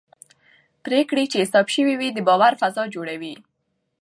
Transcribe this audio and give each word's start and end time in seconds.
پرېکړې 0.85 1.23
چې 1.31 1.37
حساب 1.43 1.67
شوي 1.75 1.95
وي 1.99 2.09
د 2.13 2.19
باور 2.27 2.53
فضا 2.61 2.83
جوړوي 2.95 3.35